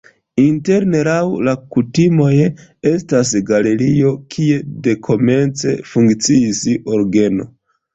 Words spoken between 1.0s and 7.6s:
laŭ la kutimoj estas galerio, kie dekomence funkciis orgeno.